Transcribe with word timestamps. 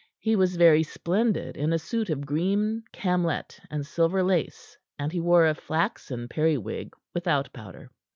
He 0.17 0.35
was 0.35 0.55
very 0.55 0.81
splendid 0.81 1.55
in 1.55 1.71
a 1.71 1.77
suit 1.77 2.09
of 2.09 2.25
green 2.25 2.81
camlett 2.91 3.59
and 3.69 3.85
silver 3.85 4.23
lace, 4.23 4.75
and 4.97 5.11
he 5.11 5.19
wore 5.19 5.45
a 5.45 5.53
flaxen 5.53 6.27
periwig 6.27 6.95
without 7.13 7.53
powder. 7.53 7.91